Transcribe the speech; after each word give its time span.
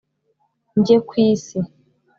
njye 0.79 0.97
ku 1.07 1.13
isi. 1.27 1.57